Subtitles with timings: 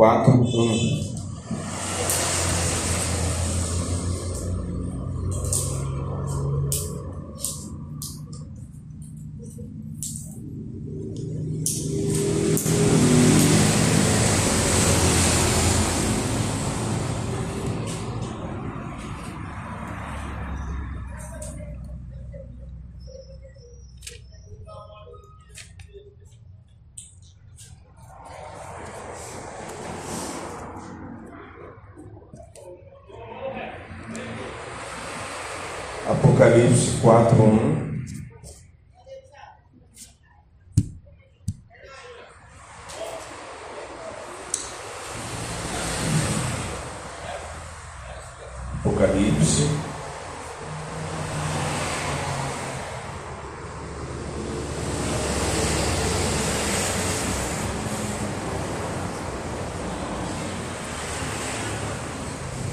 [0.00, 0.49] 4,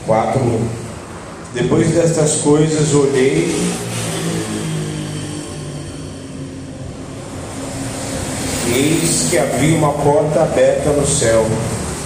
[0.08, 0.42] 4.
[1.54, 3.54] Depois destas coisas olhei
[8.74, 11.46] eis que havia uma porta aberta no céu.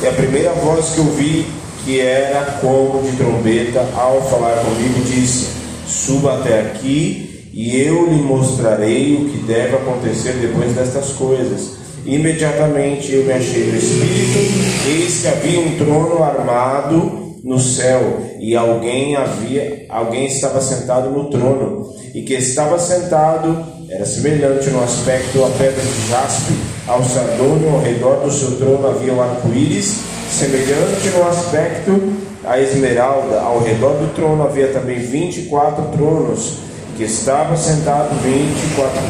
[0.01, 1.45] E a primeira voz que ouvi,
[1.85, 5.49] que era como de trombeta, ao falar comigo, disse:
[5.87, 11.81] Suba até aqui e eu lhe mostrarei o que deve acontecer depois destas coisas.
[12.03, 14.39] Imediatamente eu me achei no espírito,
[14.87, 21.29] eis que havia um trono armado no céu e alguém havia alguém estava sentado no
[21.29, 26.53] trono e que estava sentado era semelhante no aspecto à pedra de jaspe
[26.87, 29.97] ao sardônio ao redor do seu trono havia um arco-íris
[30.29, 32.13] semelhante no aspecto
[32.45, 36.57] à esmeralda ao redor do trono havia também 24 tronos
[36.95, 39.01] que estava sentado 24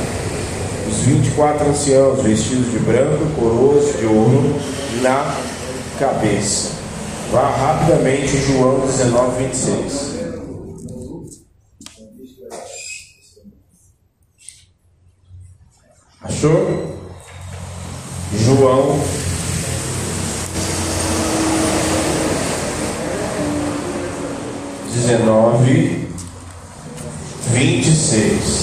[0.90, 4.56] os 24 anciãos vestidos de branco coroas de ouro
[5.02, 5.36] na
[6.00, 6.81] cabeça
[7.32, 10.12] Vá rapidamente João 19, 26.
[16.22, 16.98] Achou?
[18.38, 19.00] João
[24.94, 26.08] dezenove,
[27.54, 28.61] vinte e seis.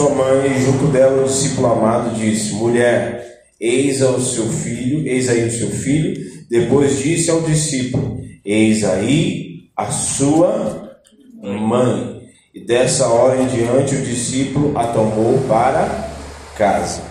[0.00, 5.46] Sua mãe, junto dela o discípulo amado, disse: Mulher, eis ao seu filho, eis aí
[5.46, 6.18] o seu filho.
[6.50, 10.98] Depois disse ao discípulo: Eis aí a sua
[11.42, 12.22] mãe.
[12.54, 16.08] E dessa hora em diante o discípulo a tomou para
[16.56, 17.02] casa.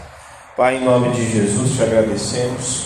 [0.57, 2.85] Pai, em nome de Jesus, te agradecemos.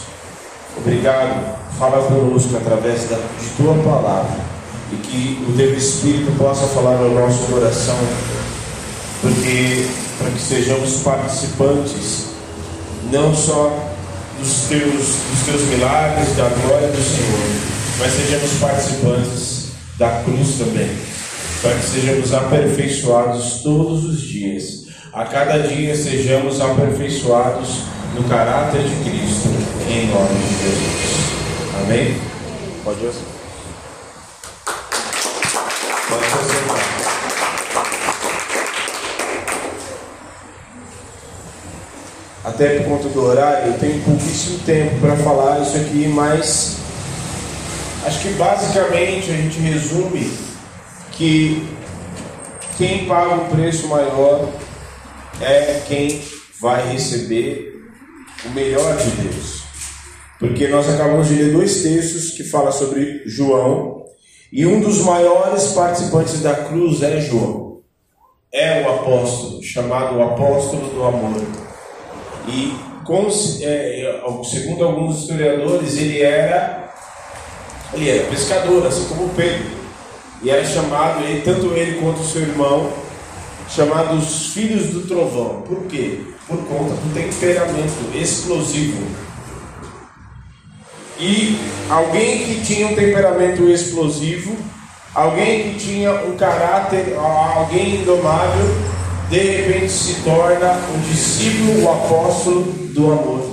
[0.78, 1.64] Obrigado.
[1.80, 4.44] Fala conosco através da, de tua palavra.
[4.92, 7.98] E que o teu Espírito possa falar no nosso coração
[9.24, 9.88] porque
[10.20, 12.26] para que sejamos participantes
[13.10, 13.90] não só
[14.38, 17.40] dos teus, dos teus milagres, da glória do Senhor,
[18.00, 19.68] mas sejamos participantes
[19.98, 20.90] da cruz também,
[21.62, 24.84] para que sejamos aperfeiçoados todos os dias.
[25.14, 27.70] A cada dia sejamos aperfeiçoados
[28.16, 29.48] no caráter de Cristo,
[29.90, 31.24] em nome de Jesus.
[31.82, 32.18] Amém?
[32.84, 33.33] Pode ir.
[42.54, 46.78] Até por conta do horário, eu tenho pouquíssimo tempo para falar isso aqui, mas
[48.06, 50.32] acho que basicamente a gente resume
[51.14, 51.68] que
[52.78, 54.50] quem paga o preço maior
[55.42, 56.22] é quem
[56.62, 57.84] vai receber
[58.46, 59.64] o melhor de Deus.
[60.38, 64.06] Porque nós acabamos de ler dois textos que falam sobre João,
[64.52, 67.80] e um dos maiores participantes da cruz é João.
[68.52, 71.73] É o apóstolo, chamado o apóstolo do amor.
[72.48, 73.28] E, com,
[73.62, 76.94] é, segundo alguns historiadores, ele era,
[77.94, 79.84] ele era pescador, assim como Pedro.
[80.42, 82.92] E era chamado, ele, tanto ele quanto seu irmão,
[83.70, 85.62] chamados filhos do trovão.
[85.62, 86.20] Por quê?
[86.48, 89.02] Por conta do temperamento explosivo.
[91.20, 91.58] E
[91.90, 94.58] alguém que tinha um temperamento explosivo,
[95.16, 98.93] alguém que tinha um caráter, alguém indomável,
[99.30, 102.62] de repente se torna um discípulo, o apóstolo
[102.94, 103.46] do amor.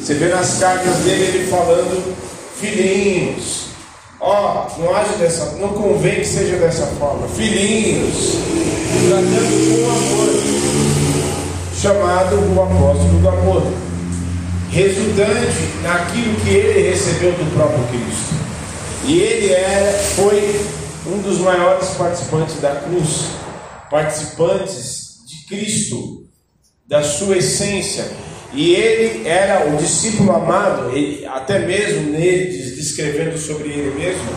[0.00, 2.16] Você vê nas cartas dele ele falando,
[2.58, 3.66] filhinhos,
[4.20, 8.36] ó, não age dessa, não convém que seja dessa forma, filhinhos,
[9.08, 10.42] tratando com amor,
[11.80, 13.62] chamado o apóstolo do amor,
[14.70, 18.34] resultante naquilo que ele recebeu do próprio Cristo.
[19.04, 20.64] E ele era, foi
[21.06, 23.26] um dos maiores participantes da cruz,
[23.92, 26.24] participantes de Cristo,
[26.88, 28.10] da sua essência.
[28.54, 34.30] E ele era o discípulo amado, ele, até mesmo nele, descrevendo sobre ele mesmo,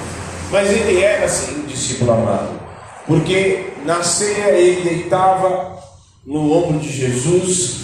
[0.51, 2.59] mas ele era assim um discípulo amado,
[3.07, 5.79] porque na ceia ele deitava
[6.25, 7.77] no ombro de Jesus,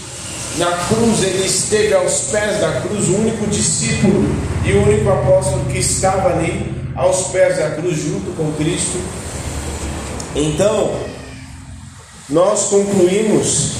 [0.58, 4.26] na cruz ele esteve aos pés da cruz, o único discípulo
[4.66, 9.00] e o único apóstolo que estava ali aos pés da cruz junto com Cristo.
[10.34, 11.11] Então,
[12.32, 13.74] nós concluímos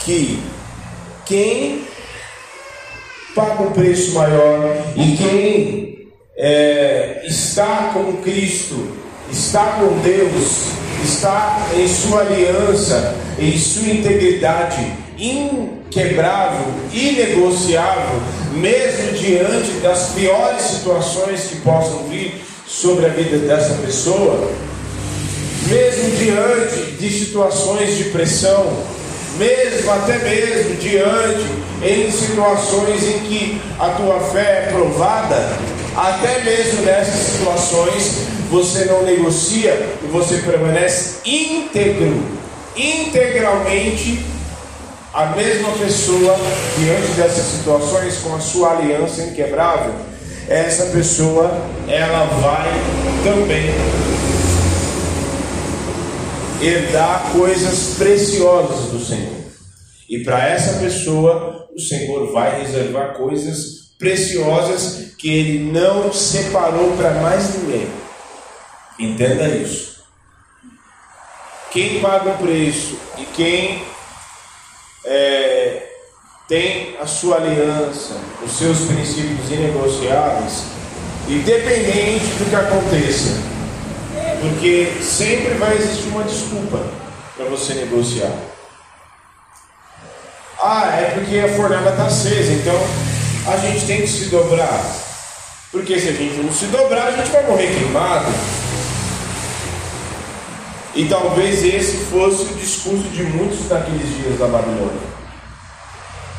[0.00, 0.42] que
[1.26, 1.84] quem
[3.34, 8.96] paga um preço maior e quem é, está com Cristo,
[9.30, 10.68] está com Deus,
[11.04, 18.22] está em sua aliança, em sua integridade inquebrável, inegociável,
[18.54, 24.50] mesmo diante das piores situações que possam vir sobre a vida dessa pessoa,
[25.68, 28.70] mesmo diante de situações de pressão,
[29.38, 31.46] mesmo até mesmo diante
[31.82, 35.56] em situações em que a tua fé é provada,
[35.96, 38.12] até mesmo nessas situações
[38.50, 42.22] você não negocia e você permanece íntegro,
[42.76, 44.22] integralmente
[45.14, 46.36] a mesma pessoa
[46.78, 49.94] diante dessas situações com a sua aliança inquebrável,
[50.48, 51.50] essa pessoa
[51.88, 52.70] ela vai
[53.24, 53.70] também
[56.60, 59.40] herdar coisas preciosas do Senhor.
[60.08, 67.12] E para essa pessoa, o Senhor vai reservar coisas preciosas que ele não separou para
[67.20, 67.88] mais ninguém.
[68.98, 70.02] Entenda isso.
[71.70, 73.82] Quem paga o preço e quem
[75.04, 75.88] é,
[76.48, 80.64] tem a sua aliança, os seus princípios inegociáveis,
[81.28, 83.40] independente do que aconteça,
[84.40, 86.82] porque sempre vai existir uma desculpa
[87.36, 88.32] para você negociar.
[90.62, 92.76] Ah, é porque a fornalha está acesa, então
[93.46, 94.82] a gente tem que se dobrar.
[95.70, 98.32] Porque se a gente não se dobrar, a gente vai morrer queimado.
[100.94, 105.00] E talvez esse fosse o discurso de muitos naqueles dias da Babilônia.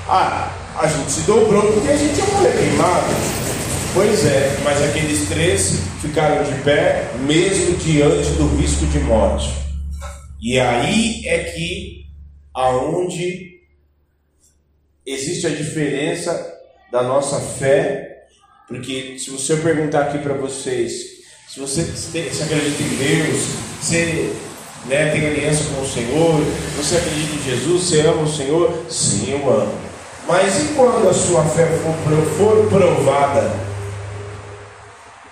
[0.08, 3.51] Ah, a gente se dobrou porque a gente ia morrer queimado.
[3.94, 9.54] Pois é, mas aqueles três ficaram de pé, mesmo diante do risco de morte.
[10.42, 12.06] E aí é que
[12.54, 13.60] aonde
[15.06, 16.58] existe a diferença
[16.90, 18.28] da nossa fé,
[18.66, 20.94] porque se você perguntar aqui para vocês,
[21.50, 23.42] se você se acredita em Deus,
[23.82, 24.34] você
[24.86, 26.40] né, tem aliança com o Senhor,
[26.78, 29.78] você acredita em Jesus, você ama o Senhor, sim, eu amo.
[30.26, 31.94] Mas e quando a sua fé for,
[32.38, 33.71] for provada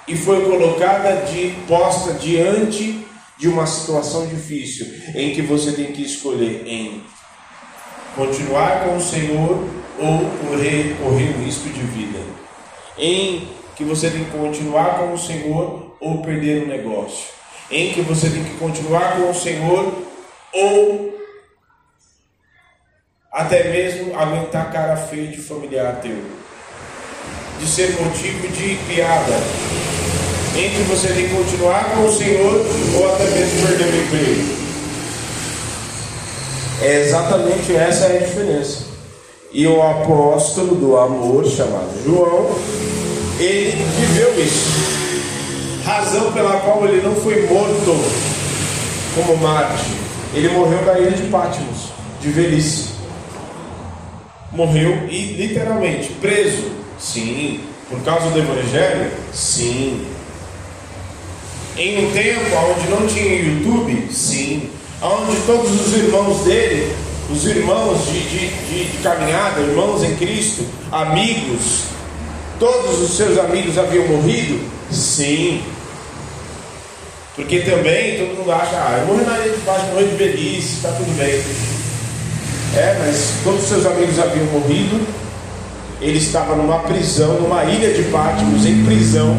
[0.09, 3.05] e foi colocada de posta diante
[3.37, 7.03] de uma situação difícil, em que você tem que escolher em
[8.15, 9.63] continuar com o Senhor
[9.99, 12.19] ou correr, correr o risco de vida,
[12.97, 17.27] em que você tem que continuar com o Senhor ou perder o negócio,
[17.69, 19.93] em que você tem que continuar com o Senhor
[20.51, 21.19] ou
[23.31, 26.19] até mesmo aguentar cara feia de familiar teu,
[27.59, 29.35] de ser motivo de piada,
[30.53, 32.65] que você tem que continuar com o Senhor
[32.95, 34.59] ou até mesmo perder o emprego.
[36.81, 38.89] É exatamente essa é a diferença.
[39.51, 42.51] E o apóstolo do amor, chamado João,
[43.39, 44.99] ele viveu isso
[45.89, 47.95] razão pela qual ele não foi morto
[49.15, 49.85] como Marte.
[50.35, 51.89] Ele morreu na ilha de Patmos,
[52.21, 52.89] de velhice.
[54.51, 56.71] Morreu e literalmente preso.
[56.99, 57.61] Sim.
[57.89, 59.11] Por causa do Evangelho?
[59.33, 60.05] Sim.
[61.79, 64.09] Em um tempo onde não tinha YouTube?
[64.11, 64.69] Sim.
[65.01, 66.93] Onde todos os irmãos dele,
[67.31, 71.83] os irmãos de, de, de, de caminhada, irmãos em Cristo, amigos,
[72.59, 74.59] todos os seus amigos haviam morrido?
[74.91, 75.61] Sim.
[77.33, 80.75] Porque também todo mundo acha, ah, eu morri na ilha de baixo, morri de velhice,
[80.75, 81.41] está tudo bem.
[82.75, 85.07] É, mas todos os seus amigos haviam morrido,
[86.01, 89.35] ele estava numa prisão, numa ilha de Patmos, em prisão.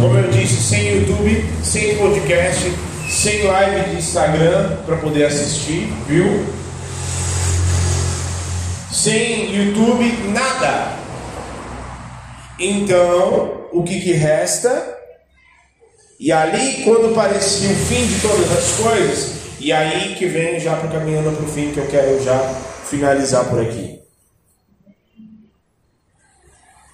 [0.00, 2.72] Como eu disse, sem YouTube, sem podcast,
[3.08, 6.44] sem live de Instagram para poder assistir, viu?
[9.04, 10.92] sem YouTube, nada.
[12.58, 14.96] Então, o que, que resta?
[16.18, 20.76] E ali, quando parecia o fim de todas as coisas, e aí que vem já
[20.76, 22.38] para caminhando para o fim, que eu quero já
[22.88, 24.03] finalizar por aqui.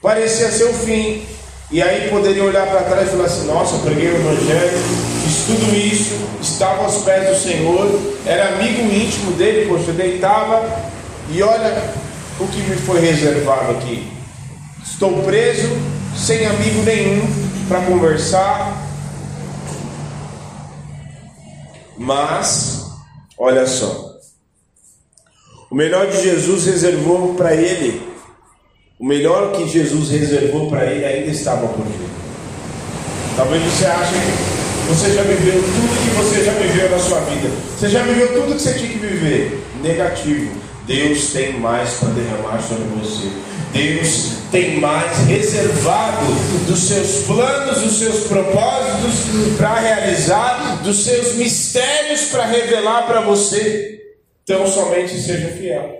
[0.02, 1.26] Parecia ser o fim,
[1.71, 4.78] e aí poderia olhar para trás e falar assim: Nossa, eu preguei o Evangelho,
[5.23, 10.66] fiz tudo isso, estava aos pés do Senhor, era amigo íntimo dele, poxa, deitava,
[11.30, 11.92] e olha
[12.40, 14.11] o que me foi reservado aqui.
[14.83, 15.69] Estou preso,
[16.16, 18.87] sem amigo nenhum para conversar.
[21.99, 22.87] Mas,
[23.37, 24.14] olha só,
[25.71, 28.10] o melhor de Jesus reservou para ele,
[29.00, 32.07] o melhor que Jesus reservou para ele ainda estava por vir.
[33.35, 37.49] Talvez você ache que você já viveu tudo que você já viveu na sua vida.
[37.78, 39.59] Você já viveu tudo que você tinha que viver.
[39.83, 40.50] Negativo.
[40.87, 43.28] Deus tem mais para derramar sobre você.
[43.73, 46.26] Deus tem mais reservado
[46.66, 53.99] dos seus planos, dos seus propósitos para realizar, dos seus mistérios para revelar para você.
[54.42, 56.00] Então, somente seja fiel.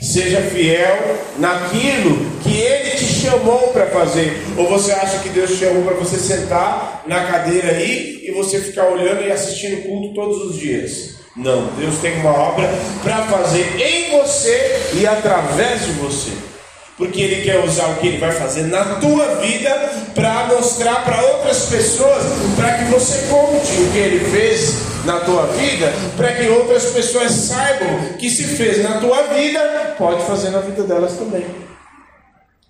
[0.00, 4.42] Seja fiel naquilo que Ele te chamou para fazer.
[4.56, 8.60] Ou você acha que Deus te chamou para você sentar na cadeira aí e você
[8.60, 11.14] ficar olhando e assistindo culto todos os dias?
[11.36, 12.68] Não, Deus tem uma obra
[13.02, 16.53] para fazer em você e através de você
[16.96, 19.70] porque Ele quer usar o que Ele vai fazer na tua vida
[20.14, 22.22] para mostrar para outras pessoas,
[22.56, 24.74] para que você conte o que Ele fez
[25.04, 30.24] na tua vida, para que outras pessoas saibam que se fez na tua vida, pode
[30.24, 31.44] fazer na vida delas também.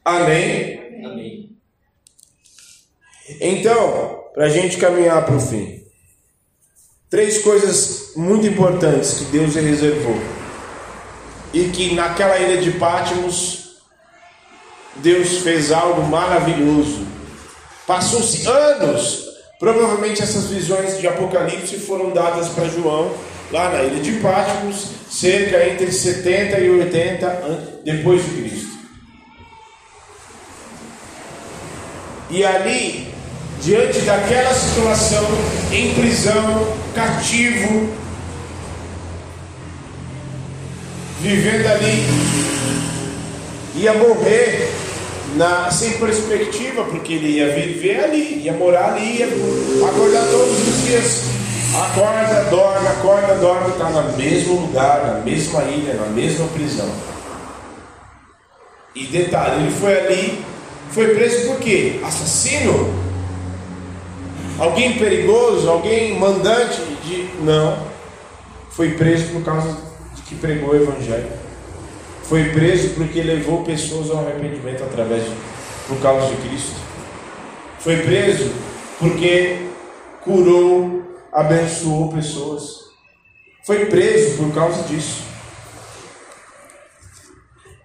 [0.05, 0.81] Amém?
[1.05, 1.51] Amém.
[3.41, 5.83] Então, para a gente caminhar para o fim,
[7.09, 10.19] três coisas muito importantes que Deus reservou
[11.53, 13.64] e que naquela ilha de Pátimos
[14.97, 17.07] Deus fez algo maravilhoso.
[17.87, 19.25] Passou-se anos.
[19.59, 23.13] Provavelmente essas visões de Apocalipse foram dadas para João
[23.51, 28.75] lá na ilha de Patmos, cerca entre 70 e 80 depois de Cristo.
[32.31, 33.15] E ali,
[33.63, 35.25] diante daquela situação,
[35.71, 37.89] em prisão, cativo,
[41.21, 42.03] vivendo ali,
[43.77, 44.84] ia morrer
[45.37, 50.85] na, sem perspectiva, porque ele ia viver ali, ia morar ali, ia acordar todos os
[50.85, 51.25] dias.
[51.75, 56.89] Acorda, dorme, acorda, dorme, está no mesmo lugar, na mesma ilha, na mesma prisão.
[58.95, 60.45] E detalhe, ele foi ali,
[60.91, 61.99] foi preso por quê?
[62.05, 62.95] Assassino?
[64.57, 65.69] Alguém perigoso?
[65.69, 67.29] Alguém mandante de.
[67.43, 67.77] Não.
[68.71, 69.77] Foi preso por causa
[70.15, 71.27] de que pregou o Evangelho.
[72.25, 75.31] Foi preso porque levou pessoas ao arrependimento através de,
[75.87, 76.75] por causa de Cristo.
[77.79, 78.51] Foi preso
[78.99, 79.59] porque
[80.23, 82.85] curou, abençoou pessoas.
[83.65, 85.23] Foi preso por causa disso.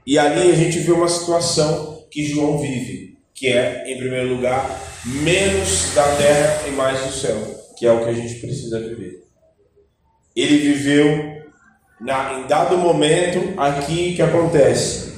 [0.05, 4.81] E ali a gente vê uma situação que João vive, que é, em primeiro lugar,
[5.05, 7.37] menos da terra e mais do céu,
[7.77, 9.23] que é o que a gente precisa viver.
[10.35, 11.28] Ele viveu
[11.99, 15.09] na, em dado momento, aqui que acontece?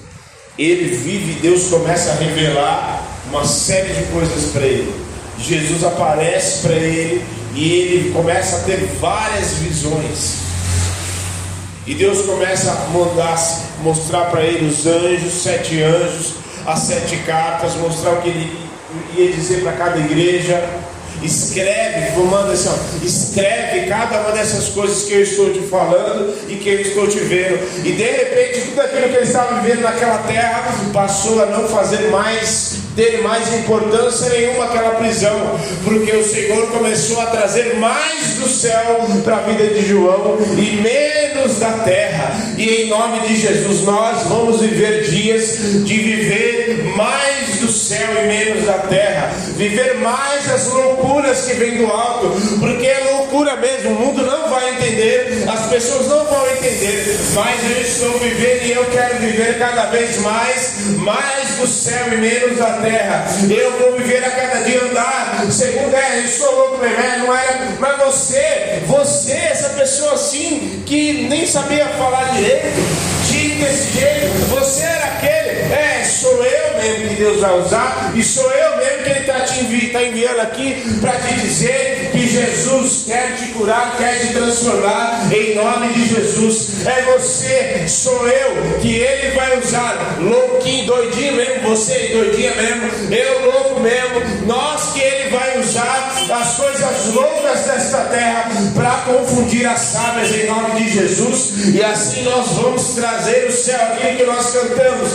[0.58, 4.94] Ele vive, Deus começa a revelar uma série de coisas para ele.
[5.40, 7.24] Jesus aparece para ele
[7.54, 10.38] e ele começa a ter várias visões.
[11.86, 13.38] E Deus começa a mandar,
[13.84, 16.34] mostrar para ele os anjos, sete anjos,
[16.66, 18.70] as sete cartas, mostrar o que ele
[19.18, 20.64] ia dizer para cada igreja
[21.24, 26.56] Escreve, manda assim, ó, escreve cada uma dessas coisas que eu estou te falando e
[26.56, 27.60] que eu estou te vendo.
[27.86, 32.10] E de repente tudo aquilo que ele estava vivendo naquela terra passou a não fazer
[32.10, 38.50] mais ter mais importância nenhuma aquela prisão, porque o Senhor começou a trazer mais do
[38.50, 42.36] céu para a vida de João e menos da terra.
[42.58, 47.31] E em nome de Jesus nós vamos viver dias de viver mais
[48.02, 53.00] céu e menos da terra, viver mais as loucuras que vêm do alto, porque é
[53.12, 58.20] loucura mesmo, o mundo não vai entender, as pessoas não vão entender, mas eu estou
[58.20, 63.28] vivendo e eu quero viver cada vez mais, mais do céu e menos da terra.
[63.48, 67.68] Eu vou viver a cada dia andar, segundo é, eu sou louco mesmo, não era,
[67.80, 72.66] mas você, você, essa pessoa assim, que nem sabia falar direito,
[73.28, 75.31] tinha desse jeito, você era aquele,
[75.72, 79.40] é, sou eu mesmo que Deus vai usar, e sou eu mesmo que Ele está
[79.42, 84.34] te envi tá enviando aqui para te dizer que Jesus quer te curar, quer te
[84.34, 86.86] transformar em nome de Jesus.
[86.86, 93.52] É você, sou eu, que Ele vai usar, louquinho, doidinho mesmo, você doidinha mesmo, eu
[93.52, 99.80] louco mesmo, nós que Ele vai usar as coisas loucas desta terra para confundir as
[99.80, 104.52] sábias em nome de Jesus, e assim nós vamos trazer o céu, aquilo que nós
[104.52, 105.10] cantamos.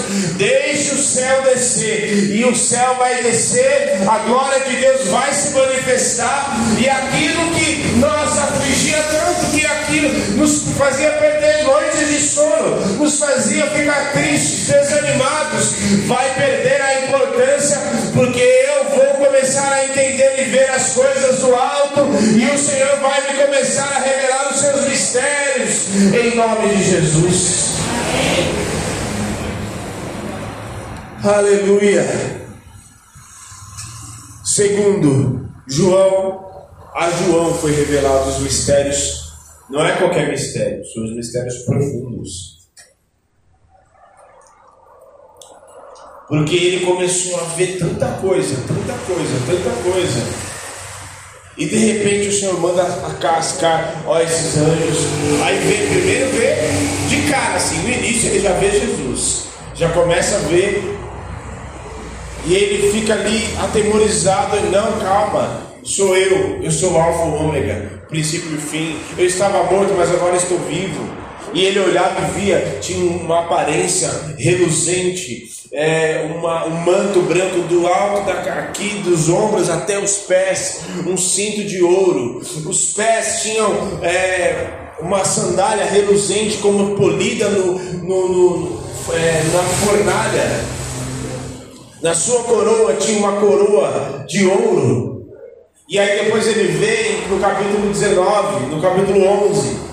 [0.46, 5.50] Deixe o céu descer, e o céu vai descer, a glória de Deus vai se
[5.50, 12.76] manifestar, e aquilo que nós afligia tanto, que aquilo nos fazia perder noites de sono,
[12.96, 15.74] nos fazia ficar tristes, desanimados,
[16.06, 17.80] vai perder a importância,
[18.14, 22.02] porque eu vou começar a entender e ver as coisas do alto,
[22.36, 28.75] e o Senhor vai me começar a revelar os seus mistérios, em nome de Jesus.
[31.26, 32.04] Aleluia.
[34.44, 39.32] Segundo, João, a João foi revelado os mistérios,
[39.68, 42.68] não é qualquer mistério, são os mistérios profundos.
[46.28, 50.46] Porque ele começou a ver tanta coisa, tanta coisa, tanta coisa.
[51.58, 54.98] E de repente o Senhor manda a cascar, ó esses anjos.
[55.44, 56.54] Aí vê, primeiro vê
[57.08, 59.46] de cara, assim, no início ele já vê Jesus.
[59.74, 60.96] Já começa a ver
[62.46, 68.04] e ele fica ali atemorizado, não, calma, sou eu, eu sou o alfa e ômega,
[68.08, 68.96] princípio e fim.
[69.18, 71.04] Eu estava morto, mas agora estou vivo.
[71.52, 77.86] E ele olhava e via, tinha uma aparência reluzente, é, uma, um manto branco do
[77.86, 82.42] alto da, aqui dos ombros até os pés, um cinto de ouro.
[82.64, 84.68] Os pés tinham é,
[85.00, 90.75] uma sandália reluzente como polida no, no, no é, na fornalha.
[92.02, 95.26] Na sua coroa tinha uma coroa de ouro.
[95.88, 99.86] E aí depois ele vem no capítulo 19, no capítulo 11.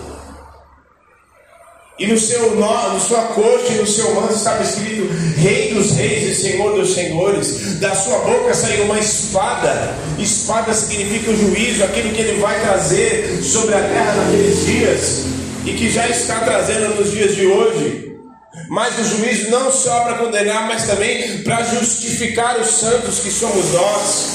[1.99, 6.23] E no seu no sua coxa e no seu manto estava escrito Rei dos Reis
[6.23, 7.79] e Senhor dos Senhores.
[7.79, 9.95] Da sua boca saiu uma espada.
[10.19, 15.25] Espada significa o juízo, aquilo que ele vai trazer sobre a terra naqueles dias
[15.65, 18.12] e que já está trazendo nos dias de hoje.
[18.73, 23.71] Mas o juízo não só para condenar, mas também para justificar os santos que somos
[23.71, 24.29] nós.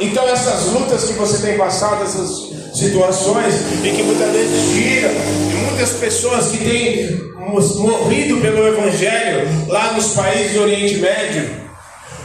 [0.00, 5.66] Então essas lutas que você tem passado, essas situações, e que muitas vezes tira, e
[5.66, 7.20] muitas pessoas que têm
[7.76, 11.50] morrido pelo Evangelho lá nos países do Oriente Médio,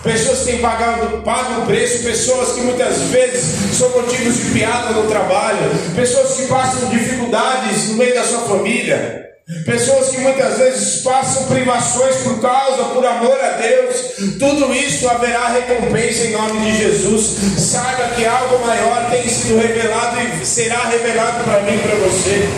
[0.04, 4.92] pessoas que têm pagado, pago o preço, pessoas que muitas vezes são motivos de piada
[4.92, 9.28] no trabalho, pessoas que passam dificuldades no meio da sua família.
[9.66, 13.96] Pessoas que muitas vezes passam privações por causa, por amor a Deus,
[14.38, 17.38] tudo isso haverá recompensa em nome de Jesus.
[17.58, 22.50] Saiba que algo maior tem sido revelado e será revelado para mim e para você.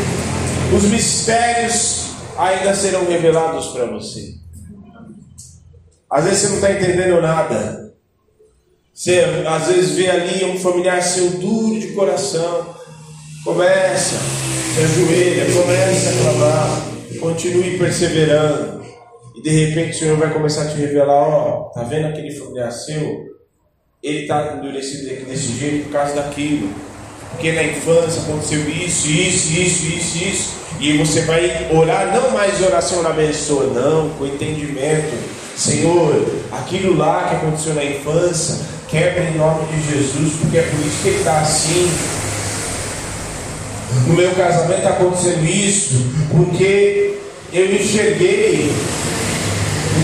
[0.75, 4.33] Os mistérios ainda serão revelados para você.
[6.09, 7.93] Às vezes você não está entendendo nada.
[8.91, 12.75] Você às vezes vê ali um familiar seu duro de coração.
[13.43, 16.81] Começa se ajoelha, comece a clamar,
[17.19, 18.79] continue perseverando.
[19.35, 22.71] E de repente o Senhor vai começar a te revelar, ó, tá vendo aquele familiar
[22.71, 23.29] seu?
[24.01, 26.69] Ele está endurecido desse jeito por causa daquilo.
[27.31, 30.59] Porque na infância aconteceu isso, isso, isso, isso, isso.
[30.79, 35.17] E você vai orar, não mais oração na abençoa, não, com entendimento.
[35.55, 38.55] Senhor, aquilo lá que aconteceu na infância,
[38.87, 42.18] quebra em nome de Jesus, porque é por isso que ele está assim.
[44.07, 47.19] No meu casamento está acontecendo isso, porque
[47.51, 48.71] eu enxerguei.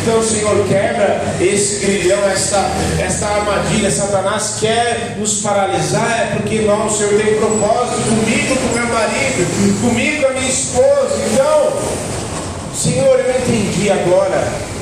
[0.01, 2.69] Então, Senhor, quebra esse grilhão, esta,
[2.99, 3.89] esta armadilha.
[3.89, 8.87] Satanás quer nos paralisar, é porque não, o Senhor tem um propósito comigo, com meu
[8.87, 11.15] marido, comigo, com a minha esposa.
[11.31, 11.73] Então,
[12.75, 14.74] Senhor, eu entendi agora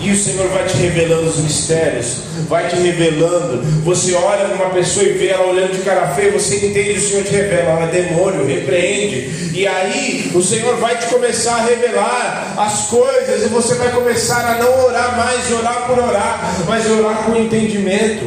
[0.00, 3.62] e o Senhor vai te revelando os mistérios, vai te revelando.
[3.82, 7.08] Você olha para uma pessoa e vê ela olhando de cara feia, você entende, o
[7.08, 9.52] Senhor te revela, ela é demônio, repreende.
[9.54, 14.44] E aí o Senhor vai te começar a revelar as coisas, e você vai começar
[14.44, 18.26] a não orar mais, orar por orar, mas orar com entendimento.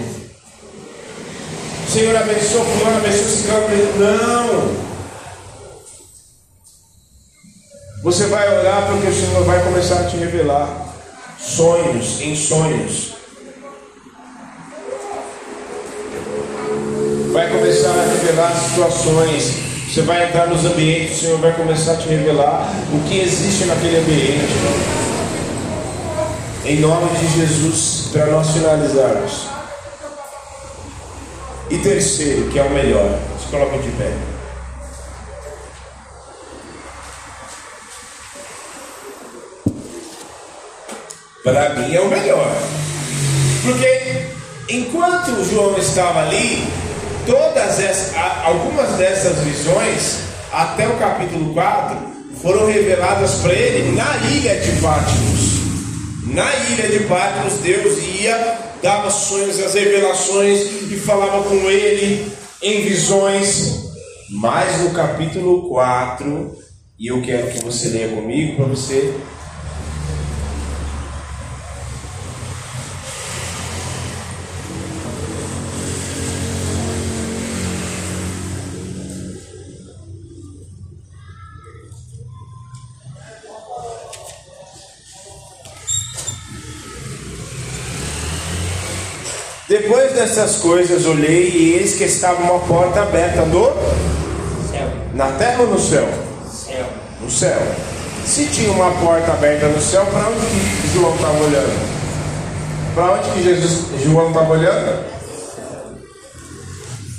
[1.87, 3.67] Senhor abençoa fulano, abençoa esse cara.
[3.97, 4.89] Não.
[8.03, 10.88] Você vai orar porque o Senhor vai começar a te revelar
[11.39, 13.13] sonhos em sonhos.
[17.31, 19.53] Vai começar a revelar situações.
[19.87, 23.65] Você vai entrar nos ambientes, o Senhor vai começar a te revelar o que existe
[23.65, 24.53] naquele ambiente.
[26.65, 29.47] Em nome de Jesus, para nós finalizarmos.
[31.69, 34.38] E terceiro, que é o melhor, se coloca de pé.
[41.49, 42.55] Para mim é o melhor.
[43.63, 44.27] Porque
[44.69, 46.63] enquanto João estava ali,
[47.25, 48.13] todas essas,
[48.45, 50.19] algumas dessas visões,
[50.53, 51.97] até o capítulo 4,
[52.39, 55.59] foram reveladas para ele na ilha de Patmos.
[56.27, 60.59] Na ilha de Patmos, Deus ia, dava sonhos, as revelações
[60.91, 62.31] e falava com ele
[62.61, 63.89] em visões.
[64.29, 66.55] Mas no capítulo 4,
[66.99, 69.15] e eu quero que você leia comigo para você
[90.19, 93.67] dessas coisas olhei e eis que estava uma porta aberta no
[94.69, 94.87] céu.
[95.13, 96.07] Na terra ou no céu?
[96.51, 96.85] Céu.
[97.21, 97.57] No céu.
[98.25, 101.99] Se tinha uma porta aberta no céu, para onde que João estava olhando?
[102.93, 105.05] Para onde que Jesus, João estava olhando?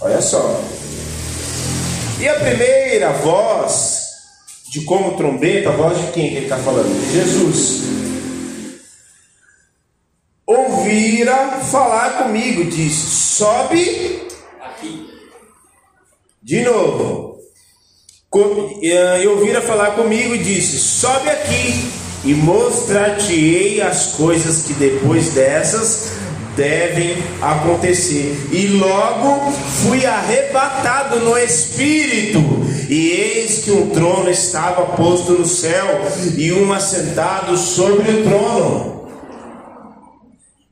[0.02, 0.60] Olha só.
[2.20, 4.08] E a primeira voz,
[4.70, 7.10] de como trombeta, a voz de quem que ele está falando?
[7.10, 7.99] Jesus
[10.90, 14.22] ouvira falar comigo, disse: Sobe
[14.60, 15.08] aqui.
[16.42, 17.38] De novo.
[18.82, 21.90] E ouvira falar comigo e disse: Sobe aqui
[22.24, 26.10] e mostrar-te-ei as coisas que depois dessas
[26.56, 28.48] devem acontecer.
[28.50, 32.40] E logo fui arrebatado no espírito,
[32.88, 35.86] e eis que um trono estava posto no céu,
[36.36, 38.99] e um assentado sobre o trono.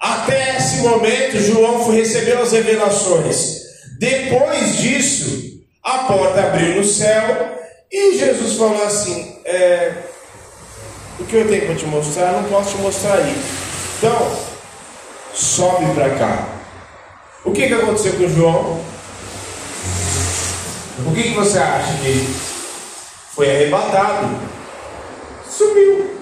[0.01, 3.69] Até esse momento, João recebeu as revelações.
[3.99, 7.59] Depois disso, a porta abriu no céu
[7.91, 9.93] e Jesus falou assim: é,
[11.19, 13.37] O que eu tenho para te mostrar, não posso te mostrar aí.
[13.99, 14.39] Então,
[15.35, 16.49] sobe para cá.
[17.45, 18.81] O que, que aconteceu com João?
[21.07, 22.27] O que, que você acha que
[23.35, 24.29] foi arrebatado?
[25.49, 26.18] Subiu.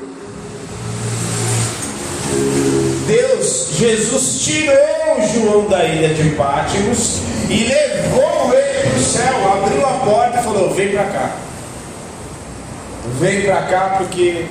[3.07, 4.97] Deus, Jesus tirou
[5.33, 10.43] João da ilha de Pátimos e levou ele para o céu, abriu a porta e
[10.43, 11.37] falou: Vem para cá,
[13.19, 14.47] vem para cá, porque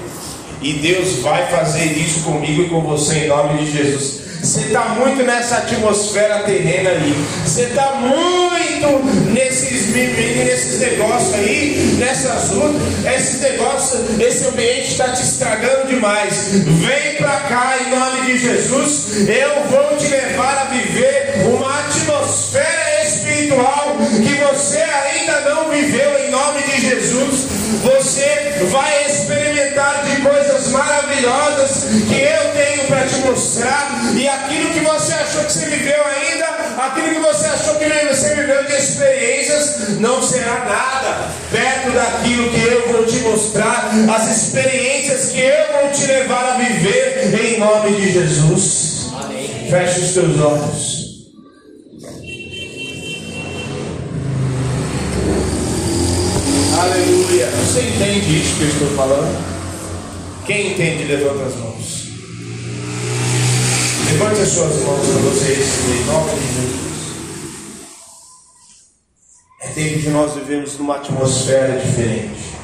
[0.62, 4.25] e Deus vai fazer isso comigo e com você em nome de Jesus.
[4.42, 7.16] Você está muito nessa atmosfera terrena ali.
[7.44, 12.82] Você está muito nesses, nesses negócios aí, nessas lutas.
[13.06, 16.50] Esses negócios, esse ambiente está te estragando demais.
[16.52, 19.28] Vem para cá em nome de Jesus.
[19.28, 26.32] Eu vou te levar a viver uma atmosfera espiritual que você ainda não viveu em
[26.32, 27.48] nome de Jesus.
[27.84, 34.14] Você vai experimentar de coisas maravilhosas que eu tenho para te mostrar.
[34.16, 36.46] E aquilo que você achou que você viveu ainda,
[36.86, 42.62] aquilo que você achou que você viveu de experiências, não será nada perto daquilo que
[42.62, 47.96] eu vou te mostrar, as experiências que eu vou te levar a viver em nome
[47.96, 49.10] de Jesus.
[49.24, 49.68] Amém.
[49.70, 51.05] Feche os teus olhos.
[56.78, 57.48] Aleluia.
[57.48, 59.34] Você entende isso que eu estou falando?
[60.46, 62.06] Quem entende, levanta as mãos.
[64.12, 66.86] Levante as suas mãos para vocês, em nome de Jesus.
[69.62, 72.56] É tempo de nós vivemos numa atmosfera diferente,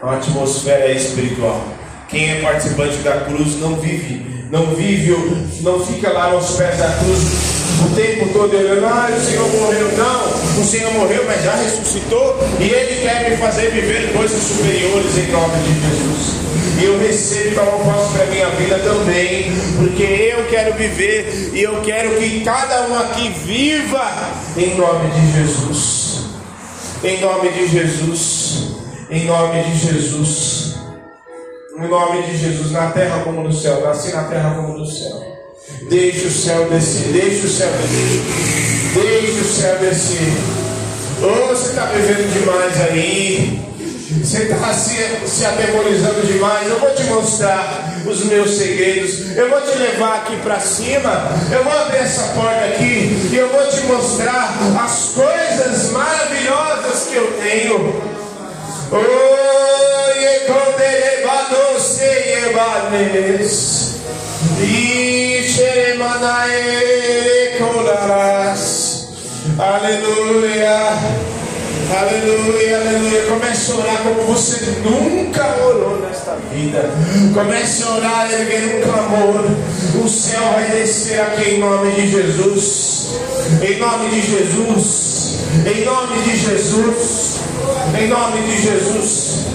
[0.00, 1.66] uma atmosfera espiritual.
[2.08, 5.16] Quem é participante da cruz não vive, não vive,
[5.62, 7.52] não fica lá nos pés da cruz
[7.84, 9.96] o tempo todo olhando, ah, o Senhor morreu.
[9.96, 10.21] Não,
[10.60, 15.30] o Senhor morreu, mas já ressuscitou e Ele quer me fazer viver coisas superiores em
[15.32, 16.42] nome de Jesus.
[16.80, 21.62] E eu recebo tomo posse para a minha vida também, porque eu quero viver e
[21.62, 24.10] eu quero que cada um aqui viva
[24.56, 26.20] em nome de Jesus.
[27.04, 28.68] Em nome de Jesus.
[29.10, 30.72] Em nome de Jesus.
[31.76, 35.22] Em nome de Jesus, na terra como no céu, nasci na terra como no céu.
[35.88, 38.22] Deixe o céu descer, deixe o céu descer,
[38.94, 40.32] deixe o céu descer.
[41.22, 43.60] Oh, você está vivendo demais aí.
[44.22, 46.68] Você está se, se atemorizando demais.
[46.68, 49.36] Eu vou te mostrar os meus segredos.
[49.36, 51.32] Eu vou te levar aqui para cima.
[51.50, 57.16] Eu vou abrir essa porta aqui e eu vou te mostrar as coisas maravilhosas que
[57.16, 58.12] eu tenho.
[58.92, 59.32] Oh,
[66.22, 67.41] colarás.
[69.92, 70.96] Aleluia.
[72.00, 73.22] Aleluia, aleluia.
[73.28, 76.90] Comece a orar como você nunca orou nesta vida.
[77.34, 79.44] Comece a orar, erguer um clamor.
[80.02, 83.08] O céu vai descer aqui em nome de Jesus.
[83.60, 85.36] Em nome de Jesus.
[85.66, 87.40] Em nome de Jesus.
[88.00, 89.46] Em nome de Jesus.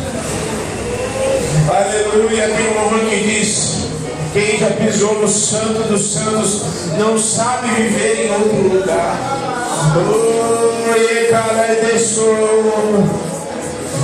[1.67, 2.47] Aleluia.
[2.49, 3.87] Tem um louvor que diz.
[4.33, 6.61] Quem já pisou no Santo dos Santos
[6.99, 9.56] não sabe viver em outro lugar.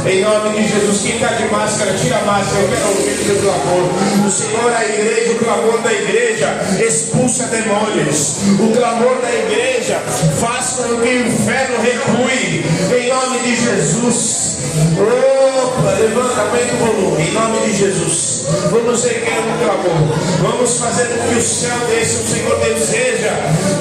[0.05, 2.61] Em nome de Jesus, quem está de máscara, tira a máscara.
[2.61, 4.27] Eu quero ouvir o teu clamor.
[4.27, 8.35] O Senhor, a igreja, o clamor da igreja expulsa demônios.
[8.59, 9.99] O clamor da igreja
[10.39, 12.65] faz com que o inferno recue.
[12.99, 14.57] Em nome de Jesus.
[14.97, 17.23] Opa, levanta, aumenta o volume.
[17.23, 18.32] Em nome de Jesus.
[18.71, 20.17] Vamos erguer um clamor.
[20.41, 22.23] Vamos fazer com que o céu desça.
[22.23, 23.31] O Senhor deseja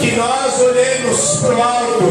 [0.00, 2.04] que nós olhemos para o alto.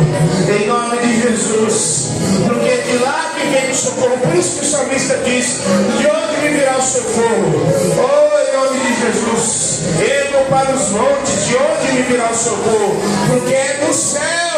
[0.49, 2.09] Em nome de Jesus.
[2.45, 4.17] Porque de lá que vem o socorro.
[4.17, 5.61] Por isso que o salmista diz:
[5.97, 7.61] De onde me virá o socorro?
[7.97, 9.81] Oh, em nome de Jesus.
[9.99, 11.47] Ergo para os montes.
[11.47, 13.01] De onde me virá o socorro?
[13.29, 14.50] Porque é do céu,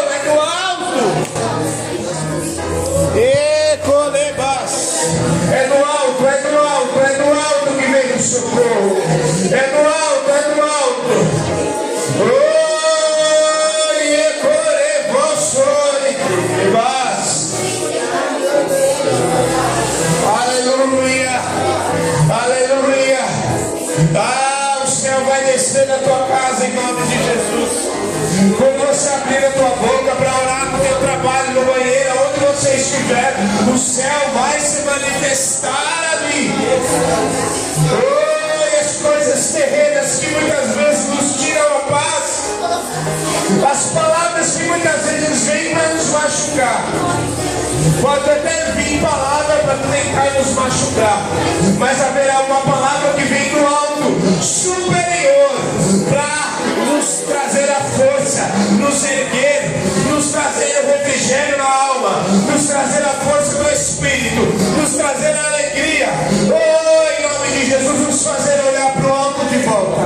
[33.73, 36.51] o céu vai se manifestar ali.
[37.91, 42.49] Oh, as coisas terrenas que muitas vezes nos tiram a paz,
[43.71, 46.85] as palavras que muitas vezes vêm para nos machucar.
[48.01, 51.21] Pode até vir palavra para tentar nos machucar,
[51.77, 55.51] mas haverá uma palavra que vem do alto, superior,
[56.09, 58.49] para nos trazer a força,
[58.79, 59.92] nos erguer,
[60.23, 64.41] nos trazer o refrigério na alma, nos trazer a força do Espírito,
[64.79, 66.07] nos trazer a alegria.
[66.47, 70.01] Oh, em nome de Jesus, nos fazer olhar para o alto de volta.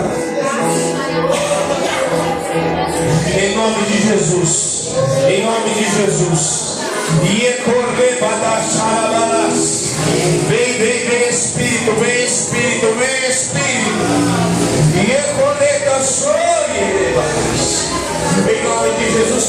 [3.39, 4.88] Em nome de Jesus,
[5.30, 6.57] em nome de Jesus.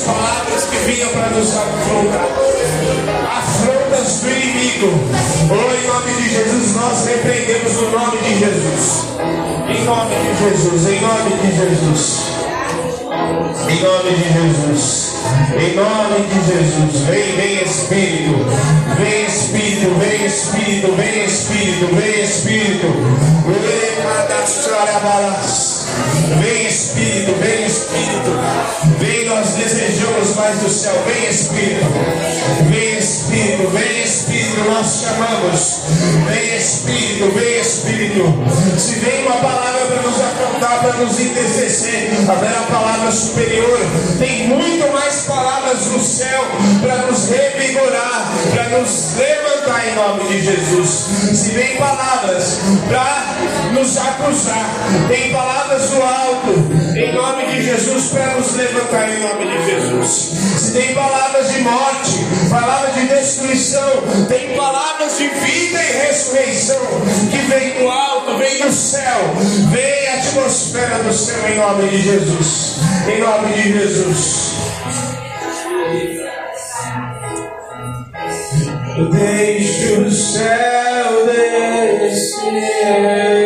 [0.09, 2.29] Palavras que vinham para nos afrontar.
[3.38, 4.88] Afrontas do inimigo.
[5.51, 9.05] Oh, em nome de Jesus, nós repreendemos o nome de Jesus.
[9.68, 12.38] Em nome de Jesus, em nome de Jesus.
[13.68, 15.09] Em nome de Jesus.
[15.59, 17.03] Em nome de Jesus.
[17.07, 18.35] Vem, vem Espírito.
[18.97, 22.87] Vem Espírito, vem Espírito, vem Espírito, vem Espírito.
[23.47, 25.78] Vem Espírito,
[27.41, 28.31] vem Espírito.
[28.99, 30.95] Vem, nós desejamos mais do céu.
[31.07, 31.87] Vem Espírito.
[32.71, 35.81] Vem Espírito, vem Espírito, nós chamamos.
[36.27, 38.25] Vem Espírito, vem Espírito.
[38.79, 43.79] Se vem uma palavra para nos afrontar, para nos interceder, haverá palavra superior.
[44.19, 46.45] Tem muito mais palavras no céu
[46.81, 49.38] para nos revigorar, para nos levantar em
[50.18, 50.88] nome de Jesus.
[51.35, 54.68] Se vem palavras para nos acusar,
[55.09, 60.11] tem palavras do alto, em nome de Jesus, para nos levantar em nome de Jesus.
[60.59, 63.92] Se tem palavras de morte, palavras de destruição,
[64.28, 66.81] tem palavras de vida e ressurreição
[67.31, 69.35] que vem do alto, vem do céu,
[69.70, 72.76] vem a atmosfera do céu em nome de Jesus.
[73.07, 74.58] Em nome de Jesus.
[79.07, 82.53] Deixe o céu descer.
[82.53, 83.38] Deixe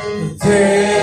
[0.00, 0.97] The day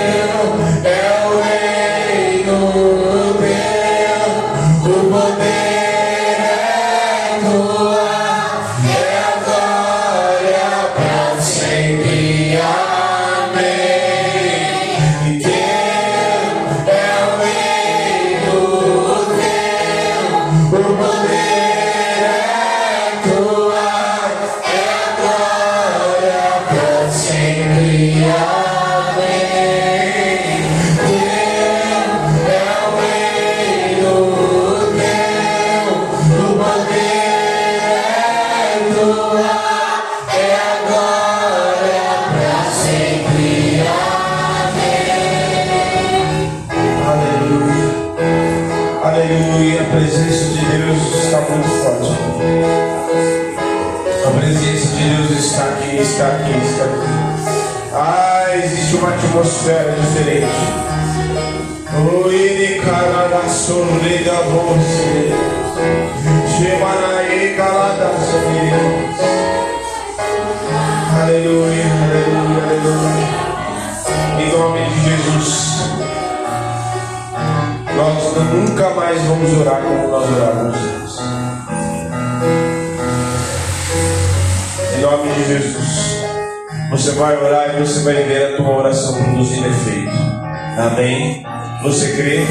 [71.22, 73.26] Aleluia, aleluia, aleluia.
[74.38, 75.50] Em nome de Jesus.
[77.96, 81.16] Nós nunca mais vamos orar como nós orávamos antes.
[84.98, 86.16] Em nome de Jesus.
[86.90, 90.12] Você vai orar e você vai ver a tua oração produzindo efeito.
[90.78, 91.42] Amém?
[91.82, 92.46] Você crê?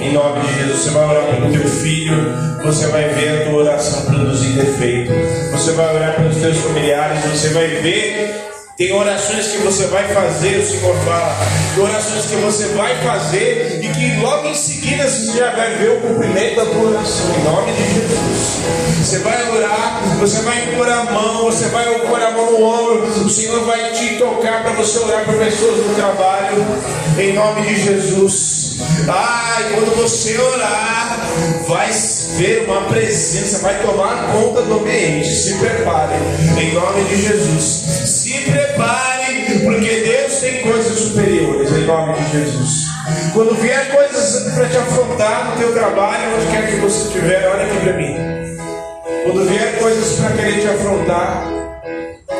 [0.00, 2.16] Em nome de Jesus, você vai orar pelo teu filho,
[2.64, 5.12] você vai ver a tua oração produzindo efeito.
[5.52, 10.56] Você vai orar pelos teus familiares, você vai ver tem orações que você vai fazer,
[10.56, 11.36] o Senhor fala.
[11.74, 15.98] Tem orações que você vai fazer e que logo em seguida você já vai ver
[15.98, 17.26] o cumprimento da tua oração.
[17.36, 18.60] Em nome de Jesus.
[19.04, 23.06] Você vai orar, você vai pôr a mão, você vai pôr a mão no ombro.
[23.22, 26.64] O Senhor vai te tocar para você orar por pessoas no trabalho.
[27.18, 28.69] Em nome de Jesus.
[29.08, 31.18] Ah, quando você orar,
[31.66, 31.90] vai
[32.36, 35.28] ver uma presença, vai tomar conta do ambiente.
[35.28, 36.14] Se prepare.
[36.60, 37.64] Em nome de Jesus.
[37.64, 42.90] Se prepare, porque Deus tem coisas superiores, em nome de Jesus.
[43.32, 47.64] Quando vier coisas para te afrontar no teu trabalho, onde quer que você estiver, olha
[47.64, 48.16] aqui para mim.
[49.24, 51.46] Quando vier coisas para querer te afrontar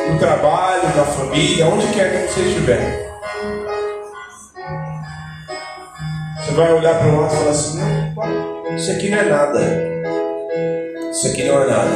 [0.09, 3.10] no trabalho, na família, onde quer que você estiver.
[6.51, 7.79] Você vai olhar para o lado e falar assim:
[8.75, 9.59] isso aqui não é nada.
[11.09, 11.89] Isso aqui não é nada.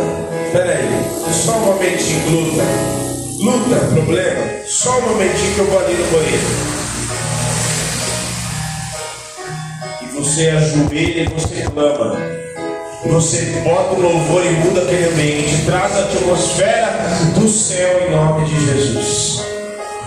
[0.46, 2.63] Espera aí, só um momentinho, luta
[3.38, 6.48] luta, problema, só um momentinho que eu vou ali no banheiro.
[10.02, 12.18] E você ajoelha e você clama.
[13.08, 16.98] Você bota o louvor e muda aquele ambiente, traz a atmosfera
[17.38, 19.44] do céu em nome de Jesus.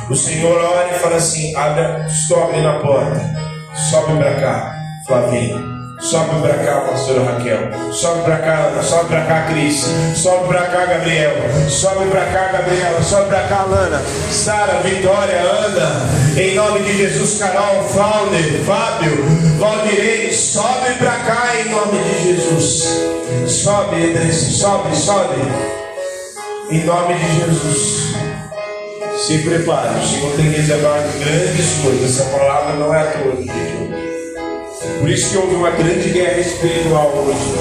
[0.09, 3.48] O Senhor olha e fala assim: abre, sobe na porta,
[3.91, 4.75] sobe para cá,
[5.07, 5.79] Flavinho.
[6.01, 7.93] Sobe para cá, pastora Raquel.
[7.93, 8.83] Sobe para cá, Ana.
[8.83, 9.85] Sobe para cá, Cris.
[10.15, 11.33] Sobe para cá, Gabriel.
[11.69, 13.03] Sobe para cá, Gabriela.
[13.03, 14.01] Sobe para cá, Lana.
[14.31, 16.07] Sara, Vitória, Ana.
[16.41, 19.25] Em nome de Jesus, Carol, Fauner, Fábio,
[19.59, 20.33] Valdirei.
[20.33, 22.89] Sobe para cá em nome de Jesus.
[23.49, 24.53] Sobe, Edresse.
[24.53, 25.35] Sobe, sobe.
[26.71, 28.15] Em nome de Jesus.
[29.27, 29.99] Se prepare.
[29.99, 32.21] O Senhor tem reservado grandes coisas.
[32.21, 33.68] Essa palavra não é a tua, gente.
[34.99, 37.55] Por isso que houve uma grande guerra espiritual hoje.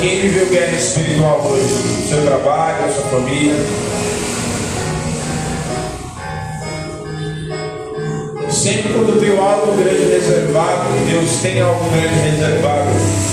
[0.00, 2.08] Quem viveu guerra espiritual hoje?
[2.08, 3.54] Seu trabalho, na sua família.
[8.50, 12.90] Sempre quando tem algo grande reservado, Deus tem algo grande reservado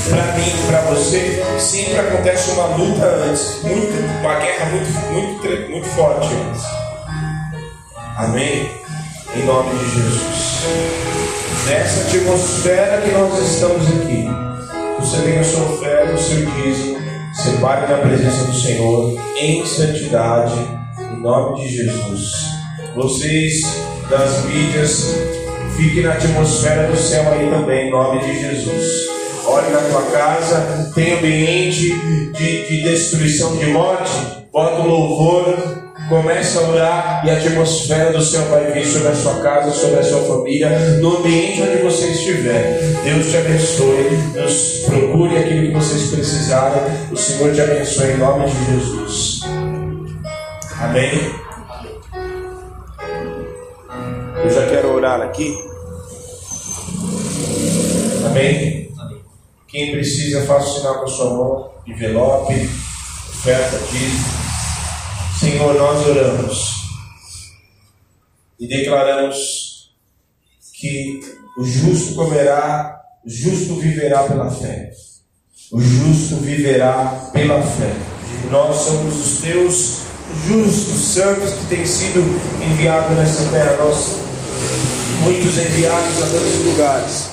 [0.10, 5.88] para mim, para você, sempre acontece uma luta antes, muito, uma guerra muito, muito, muito
[5.88, 6.64] forte antes.
[8.18, 8.70] Amém?
[9.36, 11.02] Em nome de Jesus
[11.68, 14.28] nessa atmosfera que nós estamos aqui,
[15.00, 16.98] você venha a sua oferta, o seu dízimo,
[17.34, 20.54] separe na presença do Senhor em santidade,
[21.00, 22.52] em nome de Jesus.
[22.96, 23.62] Vocês
[24.10, 25.16] das mídias,
[25.78, 29.10] fiquem na atmosfera do céu aí também, em nome de Jesus.
[29.46, 31.90] Olhe na tua casa, tem ambiente
[32.34, 34.12] de, de destruição de morte,
[34.52, 35.81] bota o louvor
[36.12, 40.02] Comece a orar e a atmosfera do céu vai vir sobre a sua casa, sobre
[40.02, 42.82] a sua família, no ambiente onde você estiver.
[43.02, 44.18] Deus te abençoe.
[44.34, 46.82] Deus procure aquilo que vocês precisarem.
[47.10, 49.40] O Senhor te abençoe em nome de Jesus.
[50.82, 51.12] Amém.
[54.44, 55.58] Eu já quero orar aqui.
[58.26, 58.92] Amém.
[59.66, 62.70] Quem precisa, faça o sinal com a sua mão, envelope,
[63.30, 64.41] oferta, dízimo.
[65.42, 66.84] Senhor, nós oramos
[68.60, 69.92] e declaramos
[70.72, 71.20] que
[71.58, 74.92] o justo comerá, o justo viverá pela fé.
[75.72, 77.92] O justo viverá pela fé.
[78.52, 80.02] Nós somos os teus
[80.48, 82.20] justos, santos que têm sido
[82.64, 83.78] enviados nessa terra.
[83.78, 84.18] Nós,
[85.24, 87.30] muitos enviados a tantos lugares.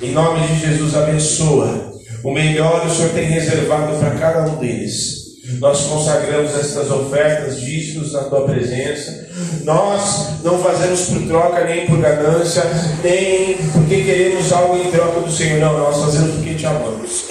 [0.00, 1.92] Em nome de Jesus, abençoa.
[2.22, 5.25] O melhor o Senhor tem reservado para cada um deles.
[5.58, 9.28] Nós consagramos estas ofertas, dízimos na tua presença.
[9.62, 12.62] Nós não fazemos por troca, nem por ganância,
[13.02, 15.60] nem porque queremos algo em troca do Senhor.
[15.60, 17.26] Não, nós fazemos porque te amamos.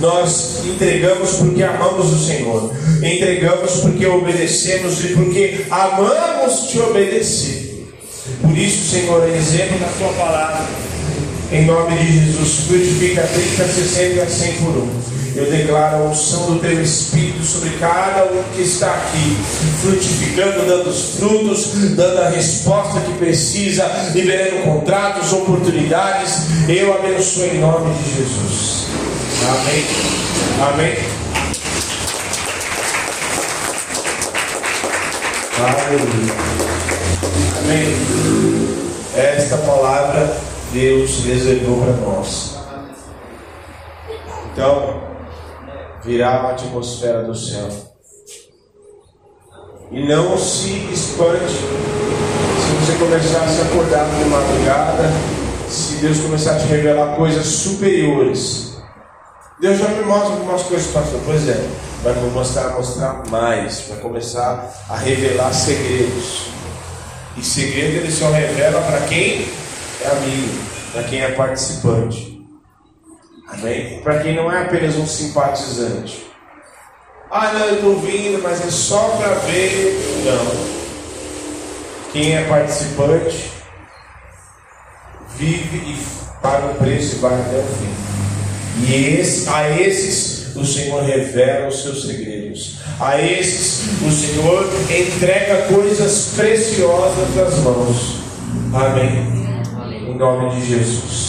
[0.00, 2.72] Nós entregamos porque amamos o Senhor.
[2.96, 7.86] Entregamos porque obedecemos e porque amamos te obedecer.
[8.42, 10.66] Por isso, Senhor, é exemplo da tua palavra
[11.50, 15.17] Em nome de Jesus, frutifica 30, 60 e a 100 por um.
[15.34, 19.36] Eu declaro a unção do teu Espírito sobre cada um que está aqui,
[19.80, 26.46] frutificando, dando os frutos, dando a resposta que precisa, liberando contratos, oportunidades.
[26.68, 28.86] Eu abençoo em nome de Jesus.
[29.48, 29.84] Amém.
[30.72, 30.98] Amém.
[35.60, 36.34] Aleluia.
[37.64, 38.18] Amém.
[39.16, 40.36] Esta palavra
[40.72, 42.58] Deus reservou para nós.
[44.52, 45.07] Então,
[46.08, 47.68] virá uma atmosfera do céu.
[49.90, 55.04] E não se espante se você começar a se acordar de madrugada,
[55.68, 58.78] se Deus começar a te revelar coisas superiores.
[59.60, 61.20] Deus já me mostra algumas coisas, pastor.
[61.26, 61.68] Pois é,
[62.02, 66.46] vai mostrar, mostrar mais, vai começar a revelar segredos.
[67.36, 69.46] E segredo ele só revela para quem
[70.02, 70.58] é amigo,
[70.92, 72.37] para quem é participante.
[73.48, 74.00] Amém?
[74.02, 76.26] Para quem não é apenas um simpatizante.
[77.30, 79.98] Ah, não, eu estou vindo, mas é só para ver.
[80.24, 80.78] Não.
[82.12, 83.50] Quem é participante
[85.36, 85.98] vive e
[86.42, 88.86] paga o preço e vai até o fim.
[88.86, 92.78] E esse, a esses o Senhor revela os seus segredos.
[93.00, 98.18] A esses o Senhor entrega coisas preciosas nas mãos.
[98.72, 99.38] Amém
[100.08, 101.27] em nome de Jesus.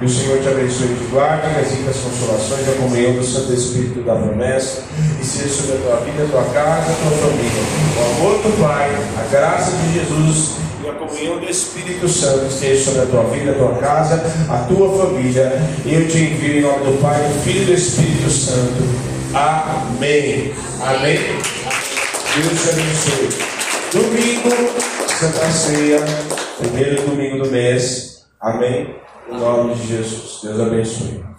[0.00, 3.22] Que o Senhor te abençoe e te guarde, que as consolações e a comunhão do
[3.22, 4.82] Santo Espírito da promessa
[5.20, 7.62] e seja sobre a tua vida, a tua casa, a tua família.
[7.98, 12.82] O amor do Pai, a graça de Jesus e a comunhão do Espírito Santo esteja
[12.82, 15.52] sobre a tua vida, a tua casa, a tua família.
[15.84, 18.82] Eu te envio em nome do Pai, do Filho e do Espírito Santo.
[19.34, 20.54] Amém.
[20.80, 21.18] Amém.
[22.36, 23.50] Deus te abençoe.
[23.92, 24.48] Domingo,
[25.08, 26.00] Santa Ceia
[26.60, 28.24] primeiro domingo do mês.
[28.40, 28.94] Amém?
[29.30, 30.40] Em nome de Jesus.
[30.42, 31.29] Deus abençoe.